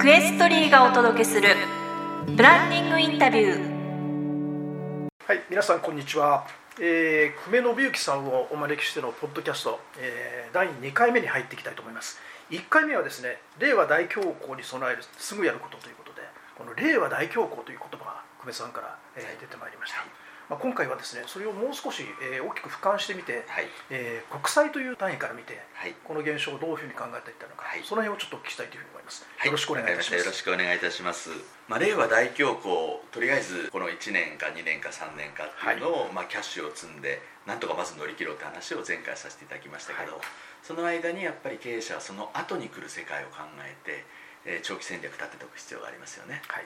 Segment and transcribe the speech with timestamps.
[0.00, 1.48] クエストリーがお届けする
[2.34, 6.46] プランニングインタビューはい、皆さんこんにちは。
[6.80, 12.18] えー、久米信之さんをお招きしてのポッドキャスト、えー、第2回目に入っていきたいと思います。
[12.48, 16.22] 1回目はですね、令和大恐慌に備えるすぐやることということで、
[16.56, 19.98] この令和大恐慌という言葉が久米さんから、えー、出てまいりました。
[20.50, 29.22] まあ、今回はですね、それをもう少し、えー、大きく俯瞰してみて、はいえー国際という単位から見て、はいこの現象をどういうふうに考えていったのか、はいその辺をちょっとお聞きしたいというふうに思います。
[29.22, 30.18] はいよろしくお願いいたします。
[30.18, 31.30] よろしくお願いいたします。
[31.70, 40.20] まあ、令和大恐慌とりあえずこの1年か2年か3年かっていうのを、まあ、キャッシュを積んでなんとかまず乗り切ろうって話を前回させていただきましたけど、はい
[40.62, 44.04] その間にやっぱり経営者はその後に来る世界を考えて、
[44.44, 46.42] えー長期戦略立てておく必要がありますよね。
[46.48, 46.64] はい、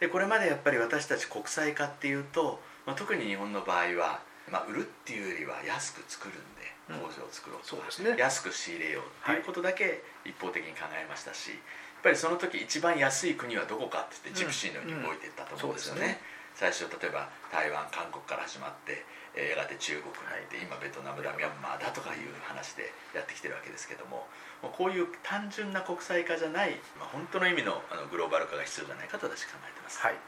[0.00, 7.04] でこれまでやっぱり私たち国際化っていうと、まあ、特に日本の場合は、まあ、売るっていうよりは安く作るんでうん。
[7.04, 8.16] 工場を作ろうとか、そうですね。
[8.16, 11.60] 安く仕入れようっていうことだけ一方的に考えましたし、やっ
[12.00, 16.00] ぱりその時一番安い国はどこかって言ってジプシーのように動いていったと思うんですよね。
[16.00, 16.08] うん。
[16.08, 16.16] うん
[16.58, 19.06] 最初例えば台湾韓国から始まって、
[19.38, 24.26] えーやがて中国に行って、今ベトナムだミャンマーだとかいう話でやってきてるわけですけども
[24.74, 30.02] こういう単純な国際化じゃない、まあ、本当の意味のあのグローバル化が必要じゃないかと私考えてます。
[30.02, 30.18] はい。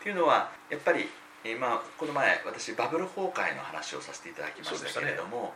[0.00, 1.08] っていうのはやっぱり、
[1.44, 5.52] えーまあ、この前私バブル崩壊の話をさせていただきましたけれども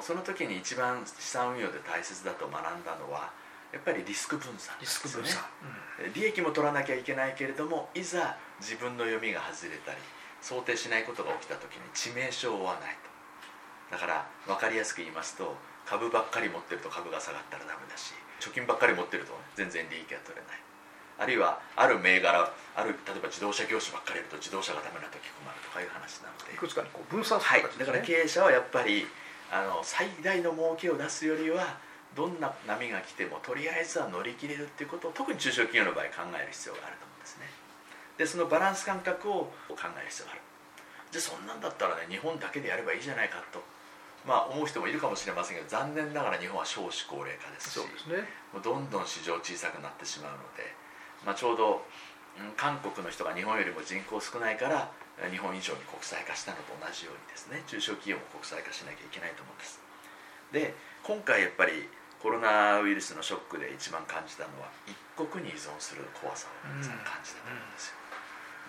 [0.00, 3.32] そ,、その時に一番資産運用で大切だと学んだのは
[3.72, 4.84] やっぱりリスク分散ね。
[4.84, 5.42] スク分散。
[6.04, 6.12] うん。
[6.12, 9.98] 利益も取らなきゃいけないけれどもいざ自分の読みが外れたり
[10.42, 13.96] 想定しないことが起きた時に致命傷を負わないと。
[13.96, 20.60] だから分かりやすく言いますと株ばっかり持ってると株が下がったらダメだし貯金ばっかり持ってると全然利益が取れない
[21.22, 26.54] あるいはある銘柄ある例えば自動車業種ばっかりいると自動車がダメな時困るとかいう話なので。
[26.54, 27.62] いくつかにこう分散すはい。
[27.62, 29.06] る形、だから経営者はやっぱり
[29.52, 31.78] あの最大の儲けを出すよりは
[32.16, 37.46] どんな波が来てもとりあえずは乗り切れるっていうことを特に中小企業の場合考える必要があると思うんですね。
[38.18, 40.40] でそのバランス感覚を考える必要がある。
[41.12, 43.62] じゃあそんなんだったらね日本だけでやればいいじゃないかと。
[44.26, 48.28] まあ思う人もいるかもしれませんけど残念ながら日本は少子高齢化ですしそうですね。
[48.52, 50.72] もうどんどん市場小さくなってしまうので、
[51.24, 51.84] まあ、ちょうど
[52.38, 54.90] うん韓国の人が日本よりも人口少ないから
[55.20, 59.80] え日本以上に国際化したのと同じようにですね中小企業も国際化しなきゃいけないと思うんです。
[60.52, 60.74] で
[61.04, 61.88] 今回やっぱり
[62.22, 67.98] コロナウイルスのショックで一番感じたのは一国に依存する怖さを皆さん感じたと思うんですよ、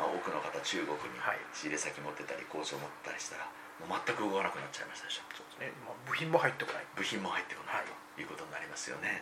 [0.01, 1.39] まあ、多くの方中国にはい。
[1.53, 3.45] 仕入れ先持ってたり工場持ってたりしたら
[3.77, 5.29] もう全く動かなくなっちゃいましたでしょ。
[5.37, 6.85] そうですねまあ部品も入ってこない。
[6.97, 9.21] 部品も入ってこないということになりますよね、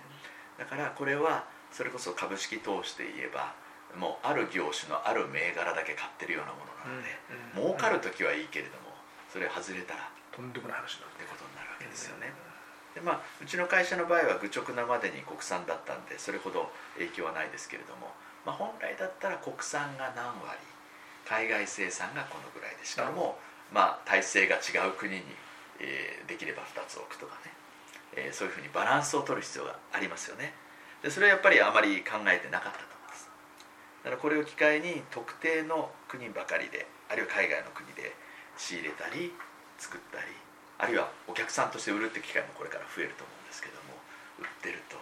[0.59, 3.55] だからこれはそれこそ株式投資で言えば
[3.95, 7.09] もうある業種のある銘柄だけ買ってるようなものなので、
[7.55, 8.95] うん儲かる時はいいけれども
[9.27, 12.31] それ外れたらっとんでもない話になるてことになるわけですよね、
[12.95, 18.15] でまあ、うちの会社の場合は愚直なまでに国産だったんでそれほど影響はないですけれども、
[18.47, 20.55] まあ、本来だったら国産が何割
[21.27, 23.37] 海外生産がこのぐらいでしかも、
[23.71, 25.23] まあ、体制が違う国に、
[25.79, 27.51] えーできれば2つ置くとかね、
[28.15, 30.53] えーそういうふうにバランスを取る必要がありますよね
[31.01, 33.29] でそれはやっぱりあまり考えてなかったと思います。
[34.03, 38.13] だからこれを機会に特定の国ばかりであるいは海外の国で
[38.57, 39.33] 仕入れたり
[39.77, 40.29] 作ったり
[40.77, 43.97] あるいはお客さんとして売るって機会もこれから増えると思うんですけども
[44.41, 44.97] 売ってると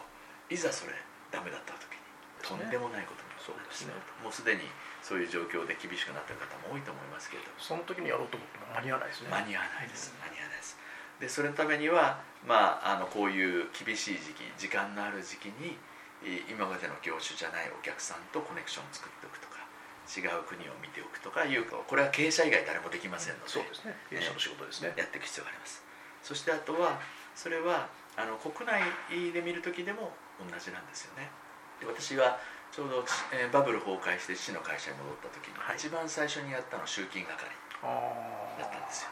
[0.52, 0.96] いざそれ
[1.32, 2.00] ダメだった時に
[2.44, 4.14] とんでもないことになってしまうと。
[4.24, 4.62] もうすでに
[5.02, 7.56] そういう状況で厳しくなってる方も多いと思いますけれども。
[7.58, 9.30] その時にやろうと思っても間に合わないですね。
[9.32, 10.14] 間に合わないです。
[10.22, 10.78] 間に合わないです。
[11.20, 15.89] でそれのためにはまああのこういう厳しい時期時間のある時期にえー
[16.24, 19.64] 今までの業種じゃないお客さんとコネクションを作っておくとか
[20.10, 23.96] 違う国を見ておくとかいうこれは経営者以外誰もできませんので、そうですね。
[24.10, 24.92] 経営者の仕事ですね。
[24.98, 25.84] やっていく必要があります。
[26.24, 27.00] そしてあとは
[27.36, 27.88] それは
[28.18, 28.84] あの国内
[29.32, 31.32] で見る時でも同じなんですよね。
[31.80, 32.40] で私は
[32.74, 35.78] ちょうど、えーバブル崩壊して父の会社に戻った時に、はい。
[35.78, 37.48] 一番最初にやったのは集金係
[37.82, 39.10] あだったんですよ。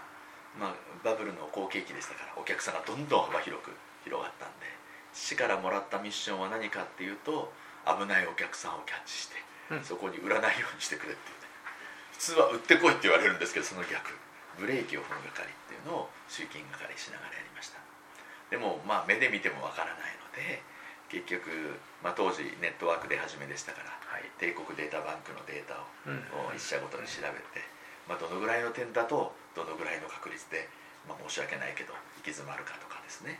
[0.57, 0.75] まあ、
[1.05, 3.69] バブルの好景気でしたからお客さんがどんどん幅広く
[4.03, 4.65] 広がったんで
[5.17, 7.51] 父からもらったミッションは何かっていうと
[7.89, 9.35] 危ないお客さんをキャッチして、
[9.73, 9.83] うん。
[9.83, 11.41] そこに売らないようにしてくれっていう。
[11.41, 11.47] ね
[12.13, 14.13] 普通は売ってこいって言われるんですけどその逆。
[14.57, 17.77] ブレーキを踏む係っていうのを集金係しながらやりました。
[18.49, 20.61] でもまあ目で見てもわからないので
[21.09, 24.25] 結局、まあ、当時ネットワークで初めでしたからはい。
[24.39, 27.61] 帝国データバンクのデータを一社ごとに調べて、
[28.09, 30.69] まあ、どのぐらいの点だとどのぐらいの確率で、
[31.07, 33.39] まあ、申し訳ないけど行き詰まるかとかですね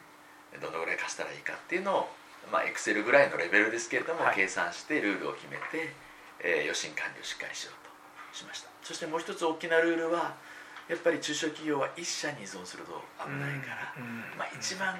[0.61, 2.09] どのぐらい貸したらいいかっていうのを
[2.51, 4.35] まあエクセルぐらいのレベルですけれども、はい。
[4.35, 5.93] 計算してルールを決めて、
[6.39, 8.69] えー予診管理をしっかりしようとしました。
[8.83, 10.35] そしてもう一つ大きなルールは
[10.87, 14.95] やっぱり中小企業は一社に依存すると危ないから、うんまあ、一番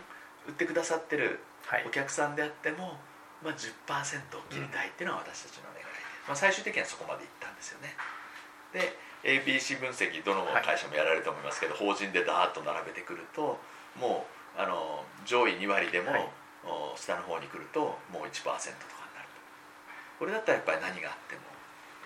[0.47, 1.85] 売ってくださってるはい。
[1.87, 2.99] お客さんであっても
[3.43, 5.85] まあ、10%を切りたいっていうのは私たちの願いで、
[6.27, 7.93] まあ、最終的にはそこまでいったんですよね。
[8.73, 8.97] で
[9.45, 13.59] ABC 分析どの会社もやられると思いますけど、法人でダーッと並べてくると
[13.99, 16.29] もうあの上位2割でも、はい。
[16.67, 17.79] お下の方に来ると
[18.11, 18.59] もう1%とかに
[19.15, 19.39] なると。
[20.19, 21.47] これだったらやっぱり何があっても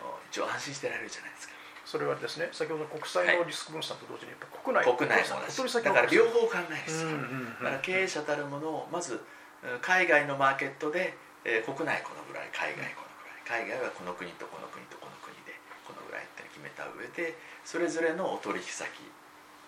[0.06, 1.56] お一応安心してられるじゃないですか。
[1.86, 5.42] それはですね先ほどの国際のリスク分散と同時にやっぱ国内国内も
[5.82, 7.58] だから両方考える必要うん。
[7.58, 9.18] だから経営者たるものをまず
[9.66, 17.34] うん海外のマーケットで、えー国内このぐらい海外このぐらい海外はこの国とこの国とこの国でこのぐらいって決めた上で
[17.66, 18.88] それぞれのお取引先、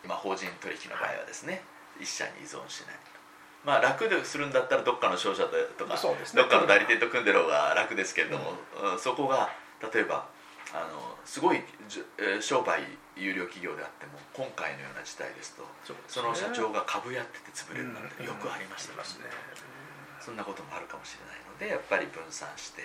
[0.05, 1.65] まあ、法人取引の場合はですね、
[1.99, 3.13] 一社に依存しないと。
[3.63, 5.43] まあ、楽でするんだったらどっかの商社
[5.77, 6.41] とか、そうですね。
[6.41, 8.53] どっかの代理店と組んでる方が楽ですけれども、
[8.93, 8.99] うん。
[8.99, 9.49] そこが
[9.93, 10.27] 例えば
[10.73, 11.61] あのすごい
[12.41, 12.81] 商売
[13.15, 15.61] 有料企業であっても今回のような事態ですと
[16.09, 19.29] その社長が株やってて潰れるなんてよくありましたありますね
[20.17, 22.81] そんなこともあるかもしれないのでやっぱり分散して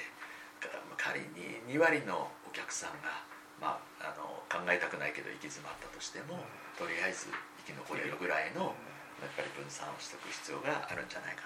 [0.60, 0.69] か
[1.00, 3.25] 仮に2割のお客さんが、
[3.56, 6.43] まあ、あの考えたくないけど行き詰まったとしても、
[6.75, 7.31] とりあえず
[7.62, 8.75] 生き残れるぐらいの
[9.23, 11.43] やっぱり分散をしておく必要があるんじゃないか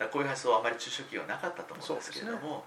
[0.00, 0.08] と。
[0.12, 2.64] こういう発想はあまり中小企業なかったと思うんですけれども、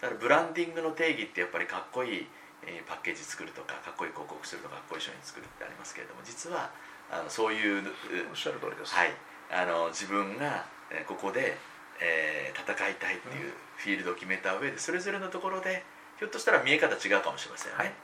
[0.00, 2.26] だからブランディングの定義ってやっぱりかっこいい
[2.64, 6.70] えーパッケージ作るとかかっこいい広告するとかかっこいい商品作るってありますけれども実は
[7.10, 7.86] あのそういうう
[8.30, 8.94] おっしゃる通りです。
[8.94, 9.12] はい、
[9.52, 11.56] あの自分がえーここで、
[12.00, 15.84] えー戦いたいっていうフィールドを決めた上でそれぞれのところで
[16.18, 17.94] ひょっとしたら見え方違うかもしれませんよね、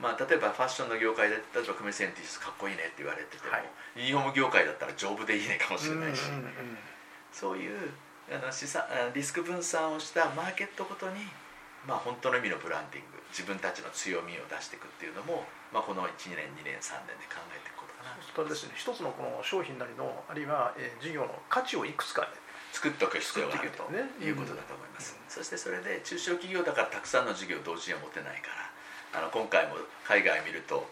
[0.00, 3.68] まあ、例えばファッションの業界で例えばクメセンティスかっこいいねって言われてても、はい。
[3.96, 6.52] ユニフォーム業界だったら丈夫でいいねかもしれないし、うんうんうん
[7.32, 7.78] そういう
[8.30, 11.22] あの資産あリスク分散をしたマーケットごとに、
[11.86, 18.74] まあ、本当の意味のブランディング自分たちの強みを出していくっていうのも、まあ、この1年2年3年で考えていくことかなそれですね。
[18.74, 22.28] 一つのこの商品なりのあるいは、えー事業の価値をいくつかね
[22.70, 24.06] 作っておく必要があるといくね。
[24.22, 28.69] いうことだと思います、そしてそれで中小企業だからたくさんの事業を同時には持てないから
[29.14, 29.74] あの今回も
[30.06, 30.88] 海外見ると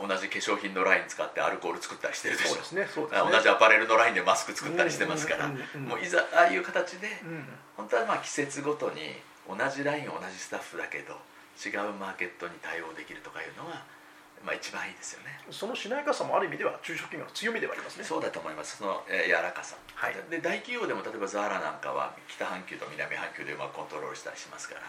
[0.00, 2.48] うん同じ化粧品のライン使ってアルコール作ったりしてるでしょ。
[2.50, 7.44] そうですね同じアパレルのラインでマスク作ったりしてますから、もういざああいう形で、うん
[7.76, 11.12] 本当はまあ季節ごとに同じライン同じスタッフだけど
[11.60, 13.84] 違うマーケットに対応できるとかいうのが、
[14.44, 15.38] まあ、一番いいですよね。
[15.50, 18.04] そのしなやかさもある意味では中小企業の強みではありますね。
[18.04, 18.78] そうだと思います。
[18.78, 20.14] その、えー柔らかさ、はい。
[20.30, 24.80] で大企業でも例えばザーラなんかは北半球と南半球でうまくコントロールしたりしますから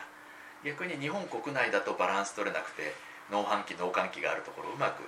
[0.64, 2.94] 逆に日本国内だとバランス取れなくて
[3.32, 5.04] 農繁期農閑期があるところをうまく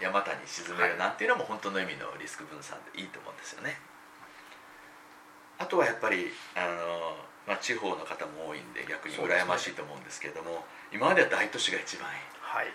[0.00, 3.78] 山谷に沈めるなんていうのも本当の意味のリスク分散でいいと思うんですよね。
[5.58, 10.64] あとはやっぱりあの、まあ、地方の方も多いんで逆に羨ましいと思うんですけれども、
[10.94, 12.16] 今までは大都市が一番いい。
[12.40, 12.70] はい。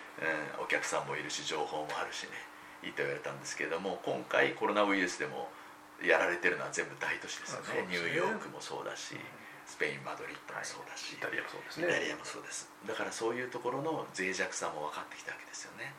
[0.60, 2.30] うん、お客さんもいるし情報もあるしね。
[2.84, 5.48] いいと言われたんですけれども今回コロナウイルスでも
[6.04, 7.88] やられてるのは全部大都市ですよね。
[7.88, 7.88] ね。
[7.88, 9.16] ニューヨークもそうだし
[9.66, 12.68] スペインマドリッドもそうだし、イタリアもそうですイタねリアもそうです。
[12.86, 15.92] だからそういうところの脆弱さも分かってきたわけですよね。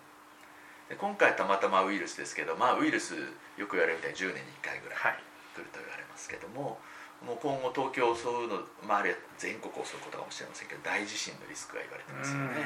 [0.90, 3.18] で今回たまたまウイルスですけどまあウイルス
[3.58, 5.24] よく言われるみたいに10年に1回ぐらいはい。
[5.56, 6.78] 来ると言われますけども
[7.24, 12.60] もう今後東京を襲うの、まあ、あるいは全国を襲うことかもしれませんけど大地震のリスクが言われてますよね、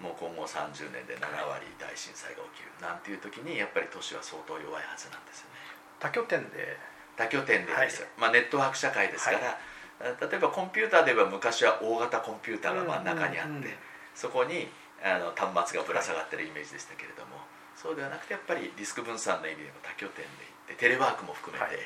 [0.00, 2.72] もう今後30年で7割大震災が起きる。
[2.80, 5.60] なんていう時にやっぱり都市は相当弱いはずなんですよね。
[6.00, 6.80] 多拠点で。
[7.14, 9.60] 多拠点でですよ、まあ、ネットワーク社会ですから、
[10.02, 13.64] 例えばコンピューターで言えば昔は大型コンピューターが真ん中にあって、うんうん。
[13.64, 13.70] うん
[14.14, 14.68] そこに
[15.02, 17.40] あの端末がぶら下がってるイメージでしたけれども、
[17.74, 21.80] そうではなくてやっぱりリスク分散の意味でも多拠点でいってテレワークも含めて、はい。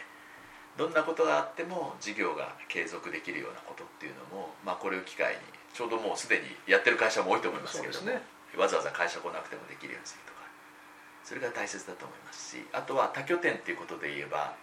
[0.77, 5.41] どんなことがあっても事業が継続できるようなことっていうのも、まあ、これを機会に
[5.73, 8.21] ちょうどもうすでにやってる会社も多いと思いますけれども、ね。
[8.59, 10.41] わざわざ会社来なくてもできるようにするとか
[11.25, 14.55] それが大切だと思いますしあとは多拠点っていうことで言えば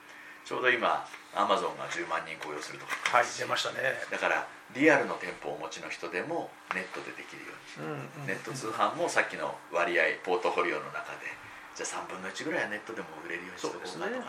[0.45, 3.79] ちょうど今アマゾンが10万人雇用するとかはい出ましたね。
[4.11, 8.27] だからリアルの店舗をお持ちの人でもネットでできるように。
[8.27, 11.31] ネット通販もさっきの割合ポートフォリオの中で
[11.75, 14.19] じゃあ3分の1ぐらいはネットでも売れるようにしておこうかとかね。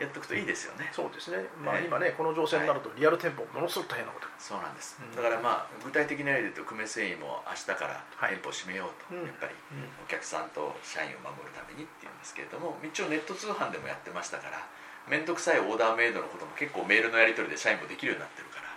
[0.00, 0.88] やっとくといいですよね。
[0.90, 1.44] そうですね。
[1.60, 4.26] まあね今ねこの情勢になるとリアル店舗ものすごく大変なこと。
[4.38, 5.14] そうなんです、うん。
[5.14, 8.36] だからまあ具体的な例で言うと久米繊維も明日からはい。
[8.36, 9.26] 店舗を閉めようと、うん。
[9.26, 9.84] やっぱりうん。
[10.04, 14.64] お客さんと社員を守るためにっていうんですけれども一応ネット通販でもやってましたから
[15.08, 18.70] 面倒くさいオーダーメイドのことも結構メールのやり取りで社員もできるようになってるから。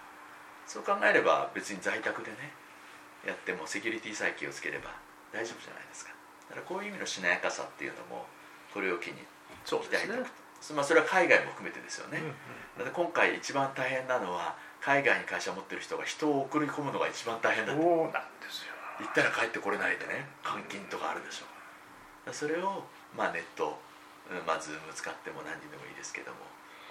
[0.65, 2.51] そう考えれば別に在宅でね
[3.25, 4.89] やってもセキュリティさえ気をつければ
[5.31, 6.11] 大丈夫じゃないですか。
[6.49, 8.25] だからこういう意味のしなやかさっていうのも
[8.73, 9.21] これを機に
[9.65, 12.21] 鍛えておくと、まあ、それは海外も含めてですよね、
[12.77, 12.91] うんうん。
[12.91, 17.81] 今回一番大変なのは海外に会社を持ってる人が人を送り込むのが一番大変だと。
[17.81, 18.73] そうなんですよ。
[18.99, 22.33] 行ったら帰ってこれないでね監禁とかあるでしょ。
[22.33, 22.83] それを、
[23.15, 23.77] まあ、ネット
[24.31, 26.37] うんまあ Zoom 使っても何人でもいいですけども。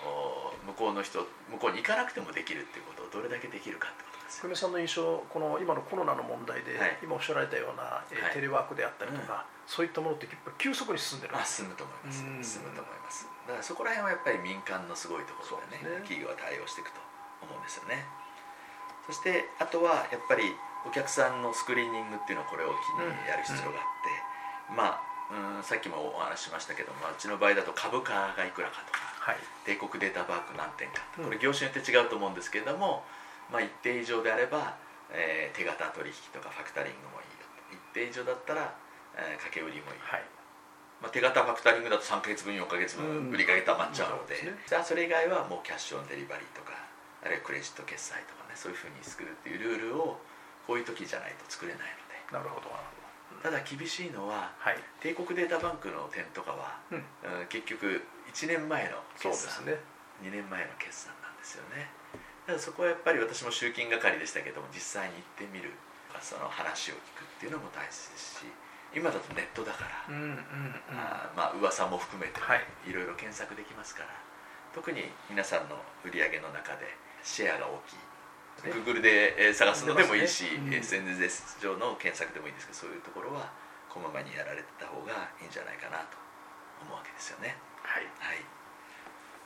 [0.05, 6.99] お向向こうの人向こうに行かなくてもできるっていうことをどれだけできるかってことですよ久米さんの印象この今のコロナの問題で、はい。
[7.03, 8.33] 今おっしゃられたような、えーはい。
[8.35, 12.25] テレワークであったりとか、そういったものってやっぱり急速に進んでるあ進むと思います。
[12.27, 12.43] うん。
[12.43, 13.29] 進むと思います。
[13.47, 16.05] だからそこら辺はやっぱり民間のすごいところでねね。
[16.05, 17.01] 企業は対応していくと
[17.41, 18.05] 思うんですよね。
[19.07, 20.45] そしてあとはやっぱり
[20.85, 29.37] お客さんのスクリーニングっていうのをこれを機にやる必要があって、まあうんさっきもお話ししましたけど、まあ、うちの場合だと株価がいくらかとかはい。
[29.65, 31.25] 帝国データバンク何点かうん。
[31.25, 33.05] これ業種によって違うと思うんですけれども、
[33.51, 34.77] まあ、一定以上であれば、
[35.11, 38.75] えー手形取引とかファクタリングもいいよと一定以上だったら、
[39.17, 40.23] えー掛け売りもいい、はい。
[41.01, 43.31] まあ、手形ファクタリングだと3ヶ月分4ヶ月うん。
[43.31, 44.63] 分売りかけたまっちゃうので,、そうですね。
[44.69, 46.77] じゃあそれ以外はもうキャッシュオンデリバリーとか
[47.25, 50.21] あるいはクレジット決済とかねそういうふうに作るっていうルールを
[50.69, 52.37] こういう時じゃないと作れないので。
[52.37, 52.69] なるほど
[53.45, 57.05] ただ厳しいのははい、帝国データバンクの点とかは、うん、
[57.45, 58.01] うん結局
[58.33, 59.77] 1年前のそうで決算すね。
[60.25, 61.93] 2年前の決算なんですよね。
[62.49, 65.77] だからそこはやっぱり私も集金係でしたけども実際に行ってみる
[66.25, 68.49] その話を聞くっていうのも大切ですし
[68.97, 70.97] 今だとネットだから、うんうんうん。
[70.97, 72.65] あーまあ噂も含めて、はい。
[72.89, 74.09] いろいろ検索できますから
[74.73, 77.97] 特に皆さんの売り上げの中でシェアが大きい。
[78.01, 78.14] ね
[78.63, 80.51] Google でえー探すのでもいいし、ね。
[80.67, 80.75] うん。
[80.75, 83.51] SNS 上の検索でもいいんですけどそういうところは
[83.89, 86.17] こまめにやられてた方がいいんじゃないかなと
[86.83, 87.57] 思うわけですよね。
[87.83, 88.09] はい。
[88.19, 88.39] はい、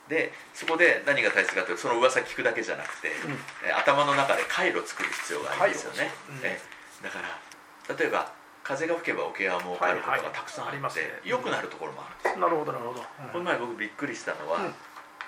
[0.07, 3.39] でそこで何が大切かというとその噂聞くだけじゃなくて、うん。
[3.67, 6.11] えー頭の中で回路を作る必要があるんですよね、
[6.41, 8.31] 回路をえーだから例えば
[8.63, 11.19] 風が吹けば桶は儲かるとかはいはいがたくさんあって、ありますね。
[11.23, 13.01] 良くなるところもあるんです、なるほどなるほど、
[13.31, 14.73] この前僕びっくりしたのは、うん。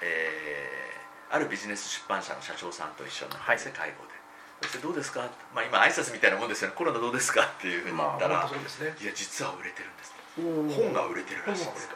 [0.02, 0.91] えー
[1.32, 4.14] あるビジネス出版社の社長さんと一緒になってですね、会合で。
[4.62, 5.22] そしてどうですか、
[5.56, 6.76] まあ、今挨拶みたいなもんですよね。
[6.78, 7.42] コロナどうですか？
[7.42, 8.96] っていうふうに言まあったら、本当そうですね。
[9.02, 10.14] いや実は売れてるんです。
[10.38, 11.90] 本本が売れてるらしいです。
[11.90, 11.96] て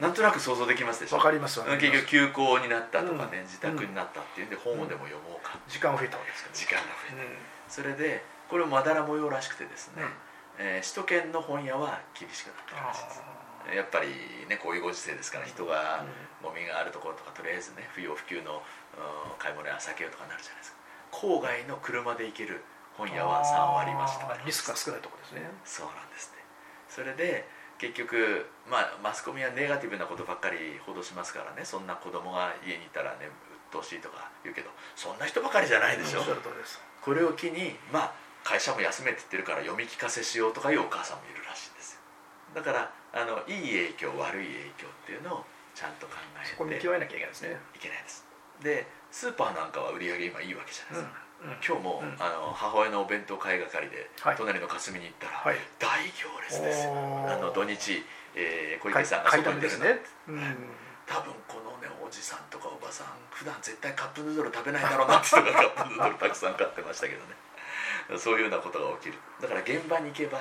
[0.00, 1.16] なんとなく想像できますでしょ？
[1.16, 3.46] わかります結局休校になったとかね、うん。
[3.46, 7.38] 自宅になったっていうんで本をでも読もうか、時間が増えたわけです時か間が増えた、ら
[7.68, 10.08] それでこれまだら模様らしくてですね、うん。
[10.58, 13.22] えー首都圏の本屋は厳しくなってるらしいです
[13.72, 14.08] やっぱり
[14.48, 16.04] ねこういうご時世ですから人が
[16.42, 18.60] ゴミがあるところとかとりあえずね不要不急の
[18.96, 20.78] うん買い物や避けようとかなるじゃないですか。
[21.12, 22.60] 郊外の車で行ける
[22.98, 25.50] 本屋は3割増しとかリスクが少ないところですね。
[25.64, 26.42] そうなんですね
[26.88, 27.46] それで
[27.78, 31.64] 結局、まあ、マスコミはネガティブなことばっかり報道しますからね。
[31.64, 33.26] そんな子供が家にいたらね
[33.72, 36.80] 鬱陶しいとか言うけどそんな人ばかりじゃないでしょ、おっしゃる通りです。
[37.02, 41.73] これを機にまあ会社も休めって言ってるから読み聞かせしようとかいうお母さんもいるらしい
[42.54, 45.44] だからあのいい影響悪い影響っていうのを
[45.74, 47.58] ちゃんと考えてそこなきゃいけないですね。
[47.74, 48.24] いけないです。
[48.62, 51.24] でスーパーなんかは売り上げ今いいわけじゃないですか、うん
[51.60, 52.16] 今日も、うん。
[52.18, 54.36] あの母親のお弁当買い係で、はい。
[54.36, 55.56] 隣の霞に行ったら、はい。
[55.78, 56.88] 大行列です。
[56.88, 58.00] あの土日、
[58.34, 60.56] えー小池さんが階外に出る段ですのね、うん。
[61.04, 67.36] 多分このねおじさんとかおばさん普段絶対カップヌードル食べないだろうなって人がカップヌードルたくさん買ってましたけどね。
[68.16, 69.20] そういうようなことが起きる。
[69.42, 70.40] だから現場に行けば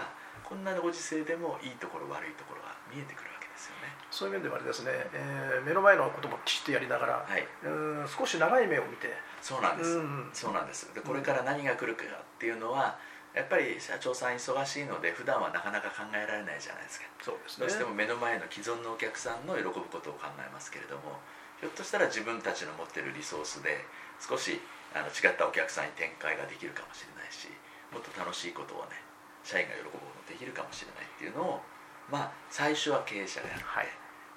[0.54, 3.90] こんなご時世でもいいところ悪いところが見えてくるわけですよね。
[4.14, 7.42] そういう面ではあれですね、えー目の前のこともきちっとやりながら、はい。
[7.66, 9.10] うん少し長い目を見て、
[9.42, 10.30] そうなんです、うん。
[10.30, 10.94] そうなんです。
[10.94, 12.08] でこれから何が来るかっ
[12.38, 13.02] ていうのは
[13.34, 17.10] やっぱり社長さん忙しいので普段はなかなか考えられないじゃないですか。
[17.18, 17.66] そうですね。
[17.66, 21.18] どうしても目の前の既存のお客さんの喜ぶことを考えますけれども
[21.58, 23.82] ひょっとしたら自分たちの持ってるリソースで
[24.22, 24.62] 少し
[24.94, 27.50] あの違ったお客さんに展開ができるかもしれないし
[27.90, 29.13] もっと楽しいことをね
[29.44, 31.62] 社員が喜ぶことができるかもしれないっていうのを
[32.10, 33.88] まあ最初は経営者がやって、はい。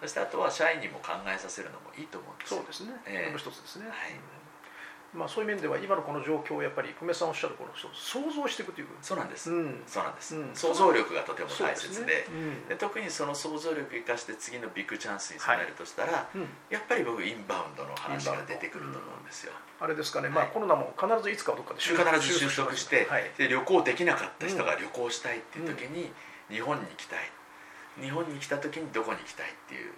[0.03, 2.61] そしてあとは社員にも考えさせるのもいいと思うんですよ。
[2.61, 3.39] そうですね、ええ。
[3.39, 4.13] その一つですね、はい。
[4.13, 4.36] うん
[5.17, 7.91] まあ、そういう面では今のこの状況をやっぱり久米さんおっしゃるこの想
[8.31, 9.83] 像していくという、そうなんです、うん。
[9.87, 10.51] そうなんです、うん。
[10.55, 11.95] 想像力がとても大切で。
[11.95, 12.13] すね。
[12.29, 12.69] うん。
[12.69, 16.47] で特にその想像力を生かして次のビッグチャンスに備えるとしたら、うん。
[16.69, 23.31] やっぱり僕インバウンドの話が出てくると思うんですよ、あれですかね、まあ、はいコロナも必ずいつかはどっかで必ず収束して、はい。
[23.39, 26.13] で旅行できなかった人が旅行したいっていう時に
[26.51, 27.19] 日本に来たい。
[28.01, 29.91] 日本に来た時にどこに行きたいっていう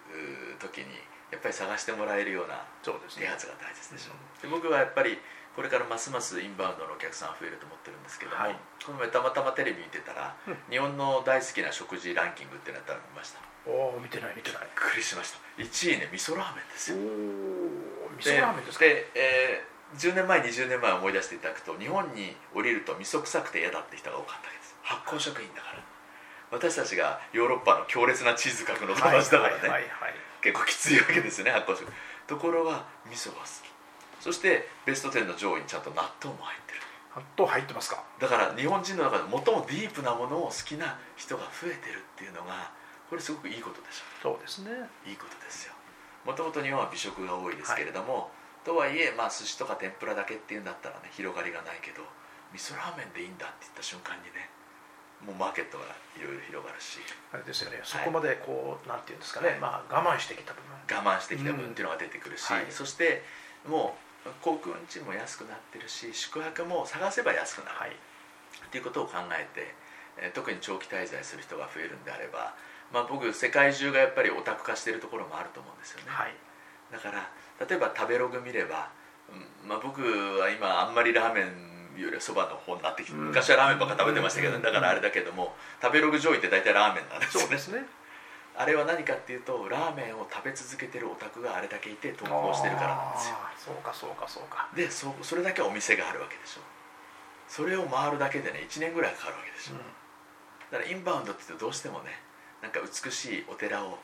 [0.61, 0.87] 時に
[1.31, 5.19] やっぱり探してもらえるような啓発が大切でしょ、で僕はやっぱり
[5.55, 8.57] これからますますインバウンドのお客さん増えると思ってるんですけども、はい。
[8.85, 10.57] この前たまたまテレビ見てたら、うん。
[10.71, 13.41] 日本の大好きな食事ランキングってなったら見ました。
[13.67, 14.69] びっおお見てない見てない。
[14.75, 15.39] くりしました。
[15.59, 17.03] 1位ね味噌ラーメンですおよ
[18.07, 18.85] お味噌ラーメンですか？
[18.85, 24.77] で、えー10年前20年前思い出していただくと日本に降りると味噌臭くて嫌だって人が多かったわけです。
[24.83, 25.83] 発酵食品だから
[26.51, 31.93] 私たちがヨーロッパの強烈なチーズ核の友達だからね、はいはいはい結構きついわけですよね発酵食
[32.29, 33.67] ところが味噌が好き。
[34.23, 36.81] そしてベスト10の上位にちゃんと納豆も入ってる。
[37.17, 38.05] 納豆入ってますか？
[38.21, 42.71] だから日本人の中で最もディープなものを好きな人が増えてるっていうのが
[43.11, 44.31] これすごくいいことでしょ。
[44.31, 44.71] そうですね。
[45.05, 45.75] いいことですよ。
[46.25, 48.31] もともと日本は美食が多いですけれども、
[48.65, 52.07] とはいえ、まあ、寿司とか天ぷらだけっていうんだったらね広がりがないけど
[52.53, 54.47] 味噌ラーメンでいいんだって言った瞬間にね
[55.25, 55.85] もうマーケットが
[56.17, 57.01] いろいろ広がるし。
[57.33, 57.81] あれですよね。
[57.85, 60.69] そこまでこう、なんていうんですかね、まあ我慢してきた部分。
[60.97, 62.67] 我慢してきた分っていうのが出てくるし、うんはい。
[62.71, 63.23] そして
[63.67, 67.91] もう航空運賃も安くなってるし宿泊も探せば安くなる、はい。
[67.91, 69.75] っていうことを考えて、
[70.19, 72.55] えー特に長期滞在する人が増えるんであれば、
[72.93, 76.35] まあ、僕世界中がやっぱりオタク化してるところもあると思うんですよね、はい。
[76.91, 77.31] だから
[77.69, 78.91] 例えば食べログ見れば、
[79.31, 83.27] うんまあ、僕は今あんまりラーメンよりはそばの方になってきて、うん。
[83.29, 84.63] 昔はラーメンばっか食べてましたけど、うん。
[84.63, 87.47] だからあれだけども食べログ上位って大体ラーメンなんですよね。
[87.47, 87.87] そうですね。
[88.57, 93.37] あれは何かっていうとラーメンを食べ続けてるオタクがあれだけいて投稿してるからなんですよ。
[93.57, 94.69] そうかそうかそうか。
[94.75, 96.61] でそそれだけお店があるわけでしょ。
[97.47, 99.79] それを回るだけでね1年ぐらいかかるわけでしょ、うん。
[100.71, 102.21] だからインバウンドって言うとどうしてもね
[102.61, 103.99] なんか美しいお寺を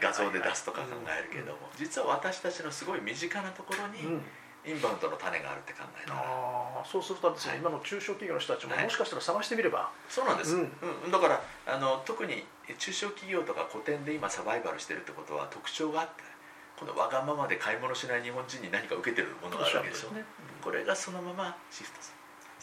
[0.00, 4.22] 画像で出すとか考えるけども、実は私たちのすごい身近なところにうんうん
[4.64, 7.60] インバウンドの種があるって考えたら、あーそうするとですね、はい。
[7.60, 8.84] 今の中小企業の人たちもはい。
[8.84, 11.08] もしかしたら探してみれば、そうなんです、ううん。
[11.08, 12.44] んだからあの特に
[12.78, 16.22] 中小企業とか古典で今サバイバルしてるってことは特徴があって
[16.78, 20.24] このわがままで買い物しない日本人に何か受けてるものがあるわけでしょ、ね。
[20.62, 22.12] これがそのままシフトす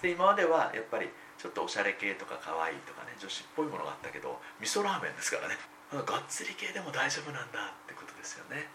[0.01, 0.10] る。
[0.10, 5.58] で今まではやっぱりちょっとおしゃれ系とか可愛いとかね女子っぽいものがあったけど味噌ラーメンですからね。
[5.88, 8.68] がっつり系でも大丈夫なんだってことですよね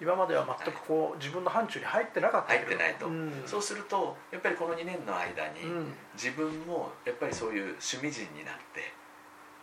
[0.00, 3.42] 今までは全くこう自分の範疇に入ってなかったけど入ってないと、うん。
[3.46, 5.94] そうするとやっぱりこの2年の間に、うん。
[6.14, 8.92] 自分もやっぱりそういう趣味人になって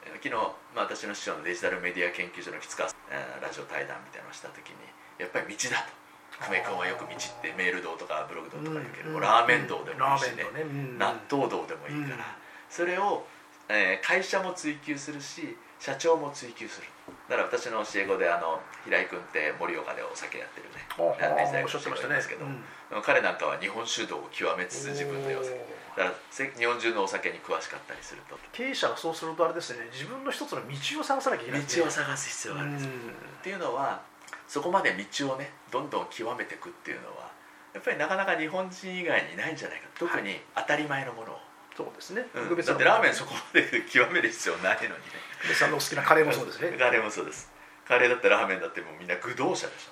[0.05, 0.35] えー昨日、
[0.75, 4.75] まあ、私の師匠のデジタルメディア研究所の吉川さんえーラジオ対談みたいなのをした時に
[5.19, 6.01] やっぱり道だと。
[6.41, 9.21] 久米君はよく道ってメール道とかブログ道とか言うけど、うん。
[9.21, 10.43] ラーメン道でもいいしね。
[10.43, 10.97] ね、うん。
[10.97, 12.21] 納豆道でもいいから、うん。
[12.69, 13.27] それを、
[13.71, 16.87] えー会社も追求するし社長も追求する。
[17.27, 20.83] だから私の教え子であの平井君って盛岡でお酒やってるね。
[20.99, 23.01] 明治大おっしゃってましたね学の人がいますけど、うん。
[23.01, 25.55] 彼なんかは日本酒道を極めつつ自分でお酒
[25.97, 28.37] だからせ日本中のお酒に詳しかったりすると。
[28.51, 29.87] 経営者がそうするとあれですね。
[29.91, 31.61] 自分の一つの道を探さなきゃいけない。
[31.63, 32.91] 道を探す必要があるんです、うん。
[32.91, 32.93] っ
[33.41, 34.01] ていうのは
[34.47, 37.31] そこまで道をねどんどん極めていくっていうのは
[37.73, 39.87] やっぱりなかなか日本人以外にないんじゃないか。
[39.97, 41.39] 特に当たり前のものを、
[41.83, 42.65] そうですね、うん。
[42.65, 44.99] だってラーメンそこまで極める必要ないのにね。
[45.39, 46.77] 福部さんのお好きなカレーもそうですね。
[46.77, 47.51] カレーもそうです。
[47.87, 49.91] カレーだってラーメンだってもうみんな駆動車でしょ。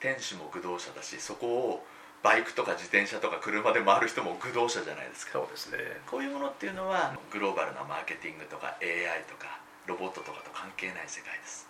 [0.00, 1.86] 店主も駆動車だしそこを
[2.22, 5.32] バイクとか自転車とか車で回る人も駆動車じゃないですか。
[5.34, 5.78] そうですね。
[6.06, 11.68] こういうものっていうのはグローバルなマーケティングとか AI とかロボットとかと関係ない世界です。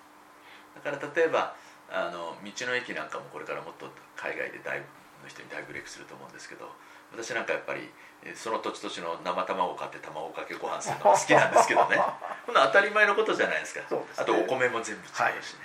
[0.74, 1.54] だから例えば
[1.90, 4.84] あの道の駅なんかもこれからもっと海外で大の
[5.26, 6.70] 人に大ブレイクすると思うんですけど
[7.10, 7.88] 私なんかやっぱりえ
[8.34, 11.96] その土地土地の生卵を買って卵かけご飯するのが好きなんですけどね。
[12.46, 13.80] こんな当たり前のことじゃないですか。
[13.80, 13.86] ね。
[14.16, 15.60] あとお米も全部違うしね、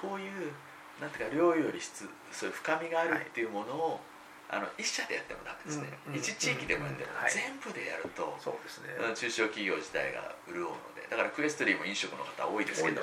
[0.00, 0.52] こういう
[1.00, 4.00] なんていうか量より質そういう深みがあるっていうものを、
[4.50, 7.32] あの一社でやってもダメですね、うんうん一地域でもやっても、うんはい。
[7.32, 8.94] 全部でやると、そうですね。
[8.98, 10.98] うん中小企業自体が潤うので。
[11.08, 13.02] だからクエストリーも飲食の方多いですけども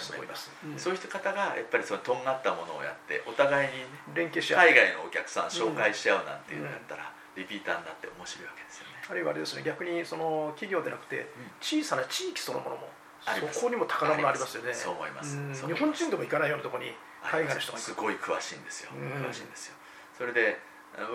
[0.77, 4.67] そういう人方がやっぱりそのとんがったものをやってお互いにね連携し合う。
[4.67, 9.03] 海外のお客さん紹介し合うなんていうのやったら、リピーターになって面白いわけですよね。
[9.09, 11.27] あるいはあれですね逆にその企業でなくて
[11.61, 12.89] 小さな地域そのものも
[13.25, 14.73] そこにも宝物ありますよね。
[14.73, 15.37] そう思います。
[15.65, 16.93] 日本人でも行かないようなところに
[17.23, 19.25] 海外の人がすごい詳しいんですよ、うん。
[19.25, 19.75] 詳しいんですよ。
[20.17, 20.59] それで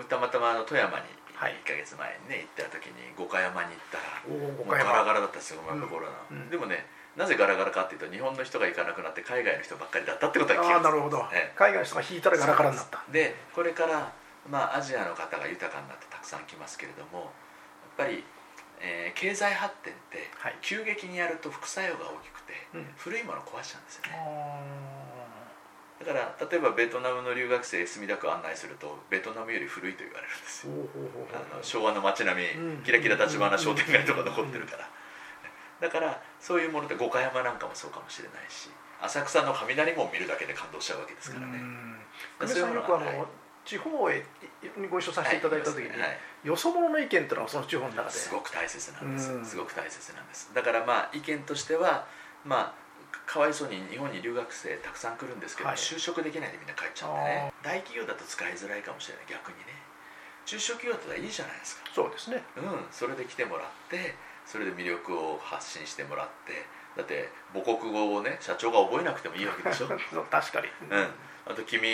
[0.09, 1.05] たまたまあの富山に
[1.35, 1.57] はい。
[1.65, 6.49] 1か月前にね行った時に五箇山に行ったらもうガラガラだったんですよ、まあコロナ、うん。
[6.49, 6.85] でもね
[7.17, 11.25] なぜガラガラかっていうと日本の人が行かなくなって海外の人ばっかりだったってことがああなるほど。
[11.33, 11.57] ええ。
[11.57, 13.03] 海外の人が引いたらガラガラになった。
[13.11, 14.13] でこれから、
[14.49, 17.29] まあ、アジアの方が豊かになってたくさん来ますけれどもやっ
[17.97, 18.23] ぱり、
[18.79, 20.55] えー経済発展ってはい。
[20.61, 22.85] 急激にやると副作用が大きくて、うん。
[22.97, 24.17] 古いもの壊しちゃうんですよね。
[24.17, 24.61] あ
[26.03, 30.73] だから例えばベトナムの留学生墨田区案内するとベトナムより古いと言われるんですよ。
[31.53, 32.83] あの昭和の街並み、うん。
[32.83, 34.89] キラキラ立花商店街とか残ってるから、
[35.79, 41.95] だからそういうものって五箇山なんかもそうかもしれないし浅草の雷門を見るだけで感動しちゃうわけですからね、うん。
[42.39, 43.17] そう久米さんよくあの、はい
[43.65, 44.23] 地方へ
[44.89, 48.09] ご一緒させていただいた時に、はいよそ者の意見っていうのがその地方の中で。
[48.09, 49.45] すごく大切なんです、うん。
[49.45, 50.49] すごく大切なんです。
[50.55, 52.07] だからまあ意見としては
[52.43, 52.81] まあ
[53.27, 55.77] かわいそうに日本に留学生たくさん来るんですけど、はい。
[55.77, 57.53] 就職できないでみんな帰っちゃうんでね。
[57.61, 59.77] 大企業だと使いづらいかもしれない逆にね。
[60.45, 61.85] 中小企業だったらいいじゃないですか。
[61.93, 62.41] そうですね。
[62.57, 62.89] うん。
[62.89, 64.15] それで来てもらって
[64.47, 66.65] それで魅力を発信してもらって。
[66.97, 69.87] だって母国語をね社長が覚えなくてもいいわけでしょ。
[70.27, 71.07] 確かに、うん
[71.45, 71.87] あと君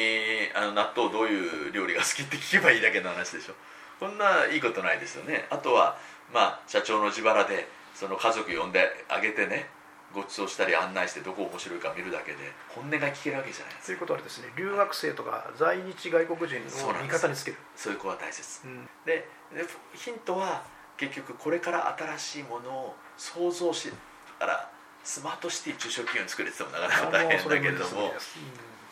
[0.56, 3.54] あの納豆どういう料理が好きって聞けばいいだけの話でしょ。
[4.00, 5.48] こんないいことないですよね。
[5.50, 5.98] あとは
[6.34, 9.70] まあ社長の自腹でその家族呼んであげてね。
[10.14, 12.38] ご馳走したり案内してどこ面白いか見るだけで
[12.70, 13.76] 本音が聞けるわけじゃない。
[13.76, 14.48] ですかということはですね。
[14.56, 16.58] 留学生とか在日外国人
[16.88, 17.58] を味方につける。
[17.76, 18.62] そういう子は大切。
[18.66, 18.88] うん。
[19.06, 20.64] ででヒントは
[20.96, 23.92] 結局これから新しいものを想像し
[24.40, 24.70] だから
[25.04, 28.14] スマートシティ中小企業に作れててもなかなか大変だけれども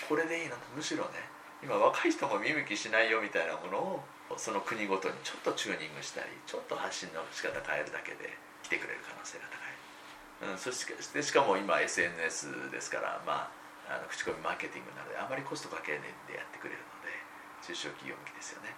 [0.07, 3.99] これでいいのむしろね今若い人も見向きしないよみたいなものを
[4.37, 13.49] その国ごとにちょっとチューニングしたりちょっと発信の仕方変えるだけで来てくれる可能性が高い、うん、そしてしかも今 SNS ですから、ま
[13.87, 17.13] あ、あの口コミマーケティングなのであまりコストかけないでやってくれるので
[17.61, 18.73] 中小企業向きですよね。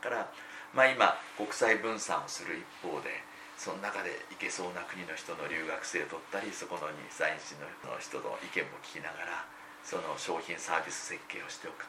[0.00, 0.32] だから、
[0.72, 3.20] まあ、今国際分散をする一方で
[3.60, 7.68] その中で行けそうな国の人の留学生を取ったりそこの在日の
[8.00, 9.44] 人の意見も聞きながら
[9.82, 11.86] その商品サービス設計をしておく。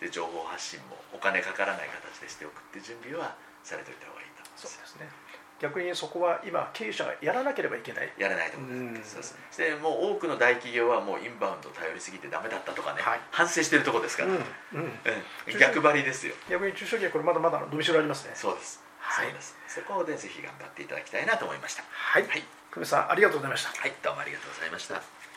[0.00, 4.66] で情報発信もお金かからない形でしておくっていう準備はされておいた方がいいと思います。
[4.66, 5.08] そうですね。
[5.60, 8.12] 逆にそこは今経営者がやらなければいけない。
[8.18, 8.94] やらないと思いうん。
[8.98, 9.58] ますそうです。
[9.58, 13.20] でもう多くの大企業はもうインバウンド頼りすぎてダメだったとかね、はい。
[13.30, 14.36] 反省してるとこですから、うん
[14.74, 14.98] うん。
[15.52, 15.58] うん。
[15.58, 16.34] 逆張りですよ。
[16.50, 18.32] 逆に中小企業これまだまだ伸びしろありますね。
[18.34, 19.28] そうです、はい。
[19.68, 21.84] そこでぜひ頑張っていただきたいなと思いました。
[21.88, 22.26] はい。
[22.26, 22.42] はい、
[22.72, 23.80] 久米さんありがとうございました。
[23.80, 25.33] はい、どうもありがとうございました